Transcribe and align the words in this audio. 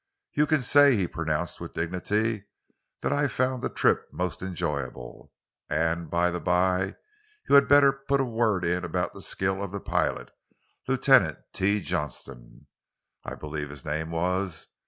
"You 0.33 0.47
can 0.47 0.63
say," 0.63 0.95
he 0.95 1.07
pronounced 1.07 1.59
with 1.61 1.73
dignity, 1.73 2.45
"that 3.01 3.13
I 3.13 3.27
found 3.27 3.61
the 3.61 3.69
trip 3.69 4.07
most 4.11 4.41
enjoyable. 4.41 5.31
And 5.69 6.09
by 6.09 6.31
the 6.31 6.39
by, 6.39 6.95
you 7.47 7.53
had 7.53 7.67
better 7.67 7.93
put 7.93 8.19
a 8.19 8.25
word 8.25 8.65
in 8.65 8.83
about 8.83 9.13
the 9.13 9.21
skill 9.21 9.61
of 9.63 9.71
the 9.71 9.79
pilot 9.79 10.31
Lieutenant 10.87 11.37
T. 11.53 11.81
Johnson, 11.81 12.65
I 13.23 13.35
believe 13.35 13.69
his 13.69 13.85
name 13.85 14.09
was. 14.09 14.69